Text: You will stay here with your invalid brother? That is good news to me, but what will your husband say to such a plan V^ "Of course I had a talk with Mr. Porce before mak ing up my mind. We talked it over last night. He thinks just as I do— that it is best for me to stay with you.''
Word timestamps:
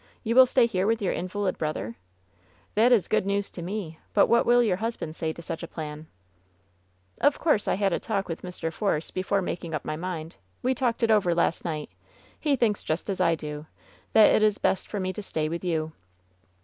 You 0.23 0.33
will 0.33 0.47
stay 0.47 0.65
here 0.65 0.87
with 0.87 0.99
your 0.99 1.13
invalid 1.13 1.59
brother? 1.59 1.93
That 2.73 2.91
is 2.91 3.07
good 3.07 3.23
news 3.27 3.51
to 3.51 3.61
me, 3.61 3.99
but 4.15 4.25
what 4.25 4.47
will 4.47 4.63
your 4.63 4.77
husband 4.77 5.15
say 5.15 5.31
to 5.31 5.43
such 5.43 5.61
a 5.61 5.67
plan 5.67 6.07
V^ 7.21 7.27
"Of 7.27 7.37
course 7.37 7.67
I 7.67 7.75
had 7.75 7.93
a 7.93 7.99
talk 7.99 8.27
with 8.27 8.41
Mr. 8.41 8.75
Porce 8.75 9.11
before 9.13 9.43
mak 9.43 9.63
ing 9.63 9.75
up 9.75 9.85
my 9.85 9.95
mind. 9.95 10.37
We 10.63 10.73
talked 10.73 11.03
it 11.03 11.11
over 11.11 11.35
last 11.35 11.63
night. 11.63 11.91
He 12.39 12.55
thinks 12.55 12.81
just 12.81 13.11
as 13.11 13.21
I 13.21 13.35
do— 13.35 13.67
that 14.13 14.33
it 14.33 14.41
is 14.41 14.57
best 14.57 14.87
for 14.87 14.99
me 14.99 15.13
to 15.13 15.21
stay 15.21 15.47
with 15.47 15.63
you.'' 15.63 15.91